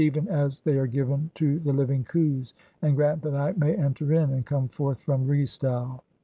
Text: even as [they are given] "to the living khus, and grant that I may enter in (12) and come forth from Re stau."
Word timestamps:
even 0.03 0.27
as 0.27 0.61
[they 0.61 0.79
are 0.79 0.87
given] 0.87 1.29
"to 1.35 1.59
the 1.59 1.71
living 1.71 2.03
khus, 2.03 2.55
and 2.81 2.95
grant 2.95 3.21
that 3.21 3.35
I 3.35 3.51
may 3.51 3.75
enter 3.75 4.05
in 4.13 4.17
(12) 4.29 4.31
and 4.31 4.43
come 4.47 4.67
forth 4.67 4.99
from 5.01 5.27
Re 5.27 5.43
stau." 5.43 5.99